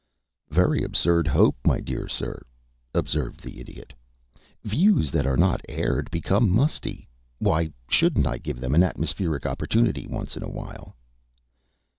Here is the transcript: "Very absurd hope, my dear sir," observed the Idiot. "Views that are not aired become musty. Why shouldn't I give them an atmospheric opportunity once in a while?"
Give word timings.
"Very 0.49 0.81
absurd 0.83 1.27
hope, 1.27 1.57
my 1.63 1.79
dear 1.79 2.07
sir," 2.07 2.41
observed 2.91 3.43
the 3.43 3.59
Idiot. 3.59 3.93
"Views 4.63 5.11
that 5.11 5.27
are 5.27 5.37
not 5.37 5.61
aired 5.69 6.09
become 6.09 6.49
musty. 6.49 7.07
Why 7.37 7.71
shouldn't 7.87 8.25
I 8.25 8.39
give 8.39 8.59
them 8.59 8.73
an 8.73 8.81
atmospheric 8.81 9.45
opportunity 9.45 10.07
once 10.07 10.35
in 10.35 10.41
a 10.41 10.49
while?" 10.49 10.95